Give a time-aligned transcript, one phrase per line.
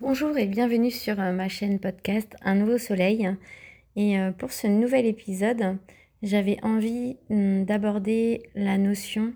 [0.00, 3.28] Bonjour et bienvenue sur euh, ma chaîne podcast Un nouveau soleil.
[3.96, 5.76] Et euh, pour ce nouvel épisode,
[6.22, 9.34] j'avais envie hum, d'aborder la notion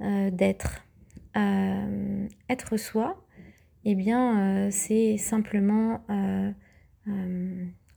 [0.00, 0.86] euh, d'être.
[2.48, 3.22] être soi,
[3.84, 6.00] eh bien, c'est simplement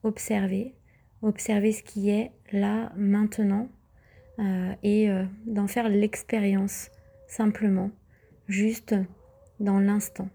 [0.04, 0.75] observer,
[1.21, 3.70] observer ce qui est là, maintenant,
[4.84, 5.09] et
[5.45, 6.91] d'en faire l'expérience,
[7.27, 7.89] simplement,
[8.48, 8.95] juste
[9.59, 10.30] dans l'instant.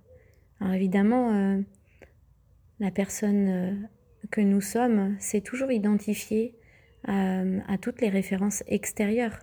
[0.61, 1.61] Alors évidemment, euh,
[2.80, 3.75] la personne euh,
[4.30, 6.57] que nous sommes s'est toujours identifiée
[7.09, 9.39] euh, à, toutes les références extérieures,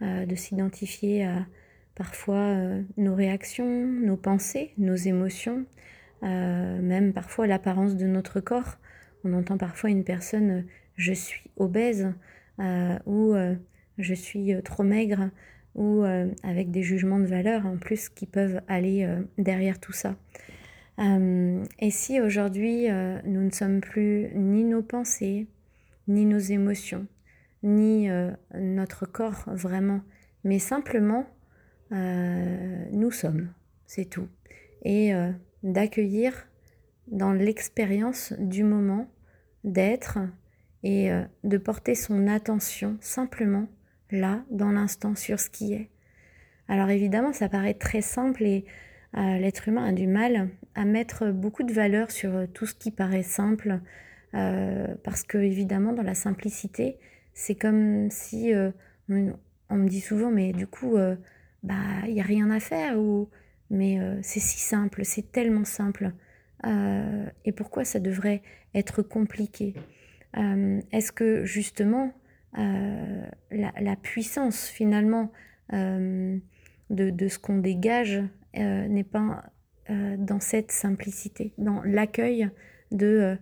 [0.00, 1.44] de s'identifier à
[1.96, 2.54] parfois
[2.96, 5.66] nos réactions, nos pensées, nos émotions,
[6.22, 8.78] même parfois l'apparence de notre corps.
[9.24, 12.12] On entend parfois une personne je suis obèse
[13.06, 13.34] ou
[13.98, 15.30] je suis trop maigre
[15.74, 16.04] ou
[16.44, 19.04] avec des jugements de valeur en plus qui peuvent aller
[19.36, 20.14] derrière tout ça.
[20.98, 25.46] Euh, et si aujourd'hui euh, nous ne sommes plus ni nos pensées,
[26.08, 27.06] ni nos émotions,
[27.62, 30.00] ni euh, notre corps vraiment,
[30.44, 31.26] mais simplement
[31.90, 33.50] nous sommes,
[33.86, 34.28] c'est tout.
[34.84, 35.10] Et
[35.62, 36.46] d'accueillir
[37.06, 39.08] dans l'expérience du moment,
[39.64, 40.18] d'être
[40.82, 41.10] et
[41.44, 43.68] de porter son attention simplement
[44.10, 45.88] là, dans l'instant, sur ce qui est.
[46.68, 48.66] Alors évidemment, ça paraît très simple et
[49.14, 52.92] l'être humain a du mal à mettre beaucoup de valeur sur euh, tout ce qui
[52.92, 53.80] paraît simple,
[54.34, 56.98] euh, parce que évidemment dans la simplicité,
[57.34, 58.70] c'est comme si euh,
[59.08, 60.96] on, me dit souvent, mais du coup,
[61.62, 61.74] bah
[62.06, 63.28] il n'y a rien à faire, ou
[63.70, 66.12] mais c'est si simple, c'est tellement simple.
[66.64, 68.42] et pourquoi ça devrait
[68.74, 69.74] être compliqué?
[70.34, 72.12] Est-ce que justement
[72.54, 75.30] la, puissance finalement
[76.90, 78.22] de, ce qu'on dégage
[78.54, 79.44] n'est pas
[79.90, 82.50] euh, dans cette simplicité, dans l'accueil
[82.90, 83.36] de euh,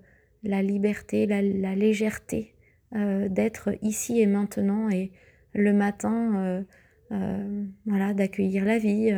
[0.44, 2.55] la liberté, la, légèreté
[2.94, 5.10] euh, d'être ici et maintenant et
[5.53, 6.65] le matin,
[7.10, 9.10] voilà, d'accueillir la vie,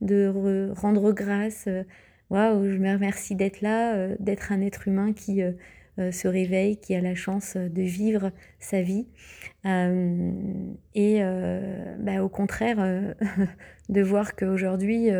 [0.00, 1.68] de rendre grâce.
[2.28, 5.42] Waouh, je me remercie d'être là, d'être un être humain qui
[5.98, 8.30] se réveille, qui a la chance de vivre
[8.60, 9.06] sa vie.
[9.64, 11.20] et
[11.98, 12.76] bah, au contraire,
[13.88, 15.10] de voir qu'aujourd'hui,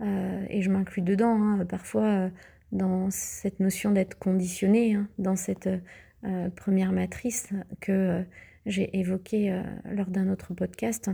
[0.00, 2.28] euh, et je m'inclus dedans, hein, parfois euh,
[2.72, 5.68] dans cette notion d'être conditionné, hein, dans cette
[6.24, 7.50] euh, première matrice
[7.80, 8.24] que
[8.66, 11.10] j'ai évoquée lors d'un autre podcast,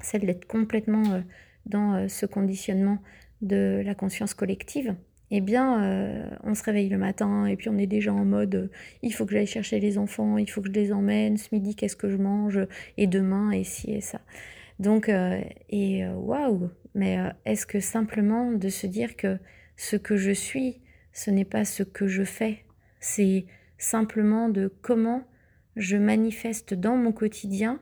[0.00, 1.24] celle d'être complètement
[1.66, 2.98] dans ce conditionnement
[3.40, 4.94] de la conscience collective,
[5.34, 8.70] eh bien, on se réveille le matin et puis on est déjà en mode
[9.02, 11.74] il faut que j'aille chercher les enfants, il faut que je les emmène, ce midi
[11.74, 12.60] qu'est-ce que je mange,
[12.98, 14.20] et demain, et ci et ça.
[14.78, 15.10] Donc,
[15.70, 19.38] et waouh, mais euh, est-ce que simplement de se dire que
[19.76, 20.80] ce que je suis,
[21.12, 22.64] ce n'est pas ce que je fais,
[23.00, 23.46] c'est
[23.78, 25.24] simplement de comment
[25.76, 27.80] je manifeste dans mon quotidien,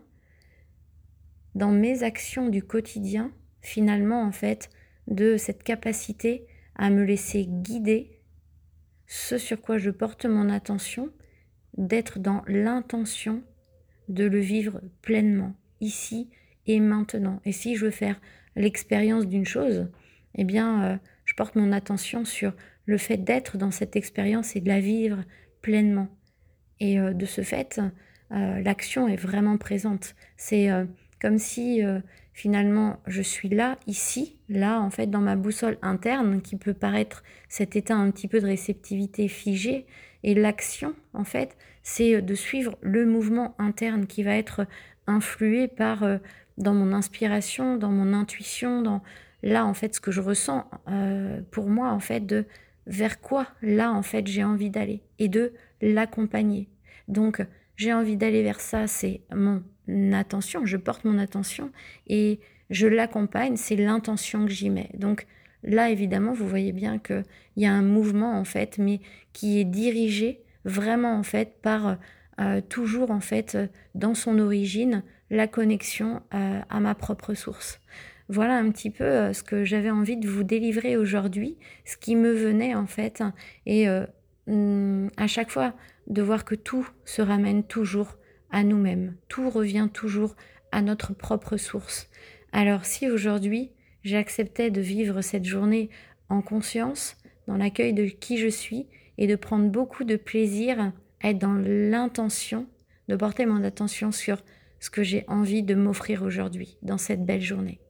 [1.54, 4.70] dans mes actions du quotidien, finalement en fait,
[5.08, 6.46] de cette capacité
[6.80, 8.10] à me laisser guider,
[9.06, 11.10] ce sur quoi je porte mon attention,
[11.76, 13.42] d'être dans l'intention
[14.08, 16.30] de le vivre pleinement, ici
[16.66, 17.42] et maintenant.
[17.44, 18.18] Et si je veux faire
[18.56, 19.90] l'expérience d'une chose,
[20.36, 20.96] eh bien, euh,
[21.26, 22.54] je porte mon attention sur
[22.86, 25.22] le fait d'être dans cette expérience et de la vivre
[25.60, 26.08] pleinement.
[26.80, 27.78] Et euh, de ce fait,
[28.32, 30.14] euh, l'action est vraiment présente.
[30.38, 30.70] C'est
[31.20, 31.82] comme si
[32.40, 37.22] finalement je suis là, ici, là, en fait, dans ma boussole interne, qui peut paraître
[37.48, 39.86] cet état un petit peu de réceptivité figée.
[40.22, 44.66] Et l'action, en fait, c'est de suivre le mouvement interne qui va être
[45.06, 46.04] influé par
[46.56, 49.02] dans mon inspiration, dans mon intuition, dans
[49.42, 52.44] là en fait ce que je ressens euh, pour moi en fait de
[52.86, 56.68] vers quoi là en fait j'ai envie d'aller et de l'accompagner.
[57.08, 57.44] Donc
[57.80, 59.62] j'ai envie d'aller vers ça, c'est mon
[60.12, 61.72] attention, je porte mon attention
[62.08, 64.90] et je l'accompagne, c'est l'intention que j'y mets.
[64.92, 65.26] Donc
[65.62, 67.24] là évidemment vous voyez bien qu'il
[67.56, 69.00] y a un mouvement en fait mais
[69.32, 71.96] qui est dirigé vraiment en fait par
[72.38, 73.56] euh, toujours en fait
[73.94, 77.80] dans son origine la connexion euh, à ma propre source.
[78.28, 81.56] Voilà un petit peu euh, ce que j'avais envie de vous délivrer aujourd'hui,
[81.86, 83.22] ce qui me venait en fait,
[83.64, 83.88] et
[84.50, 85.74] mm, à chaque fois
[86.06, 88.16] de voir que tout se ramène toujours
[88.50, 90.34] à nous-mêmes, tout revient toujours
[90.72, 92.08] à notre propre source.
[92.52, 93.70] Alors si aujourd'hui
[94.02, 95.90] j'acceptais de vivre cette journée
[96.28, 97.16] en conscience,
[97.46, 98.86] dans l'accueil de qui je suis,
[99.18, 100.92] et de prendre beaucoup de plaisir
[101.22, 102.66] être dans l'intention
[103.10, 104.38] de porter mon attention sur
[104.78, 107.80] ce que j'ai envie de m'offrir aujourd'hui, dans cette belle journée.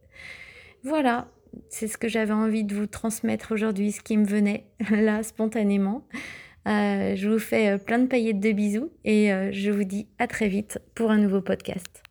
[0.83, 1.29] Voilà,
[1.69, 6.07] c'est ce que j'avais envie de vous transmettre aujourd'hui, ce qui me venait là spontanément.
[6.67, 10.79] Je vous fais plein de paillettes de bisous et je vous dis à très vite
[10.95, 12.03] pour un nouveau podcast.